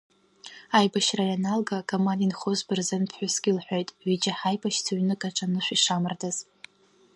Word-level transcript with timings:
Аибашьра 0.79 1.23
ианалга, 1.29 1.77
Каман 1.89 2.19
инхоз 2.25 2.59
бырзен 2.67 3.03
ԥҳәыск 3.09 3.43
илҳәеит 3.49 3.89
ҩыџьа 4.05 4.33
ҳаибашьцәа 4.39 4.93
ҩнык 4.97 5.21
аҿы 5.27 5.43
анышә 5.45 5.71
ишамардаз. 5.75 6.37